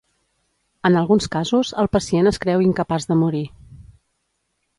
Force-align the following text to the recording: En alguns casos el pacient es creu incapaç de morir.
En 0.89 0.95
alguns 1.01 1.27
casos 1.35 1.73
el 1.83 1.89
pacient 1.97 2.31
es 2.33 2.41
creu 2.47 2.65
incapaç 2.69 3.07
de 3.13 3.19
morir. 3.21 3.45